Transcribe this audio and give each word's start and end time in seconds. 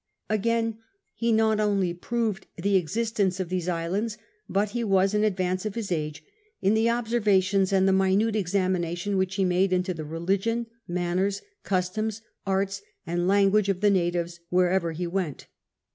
Again, 0.31 0.79
he 1.13 1.31
not 1.31 1.59
only 1.59 1.93
proved 1.93 2.47
the 2.55 2.75
existence 2.75 3.39
of 3.39 3.49
these 3.49 3.69
islands, 3.69 4.17
but 4.49 4.69
he 4.69 4.83
was 4.83 5.13
in 5.13 5.23
advance 5.23 5.63
of 5.63 5.75
his 5.75 5.91
age 5.91 6.23
in 6.59 6.73
the 6.73 6.87
observa 6.87 7.39
tions 7.43 7.71
and 7.71 7.87
the 7.87 7.93
minute 7.93 8.35
examination 8.35 9.15
which 9.15 9.35
he 9.35 9.45
made 9.45 9.71
into 9.71 9.93
the 9.93 10.03
religion, 10.03 10.65
manners, 10.87 11.43
customs, 11.61 12.23
arts, 12.47 12.81
and 13.05 13.27
language 13.27 13.69
of 13.69 13.81
the 13.81 13.91
ihatives 13.91 14.39
wherever 14.49 14.91
he 14.93 15.05
went. 15.05 15.45